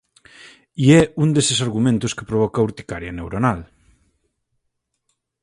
E 0.83 0.85
é 0.99 1.01
un 1.23 1.29
deses 1.37 1.59
argumentos 1.65 2.15
que 2.17 2.27
provoca 2.29 2.65
urticaria 2.67 3.15
neuronal. 3.17 3.59